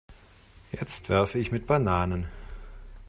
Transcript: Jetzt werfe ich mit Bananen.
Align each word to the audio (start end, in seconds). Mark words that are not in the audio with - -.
Jetzt 0.71 1.09
werfe 1.09 1.37
ich 1.37 1.51
mit 1.51 1.67
Bananen. 1.67 2.27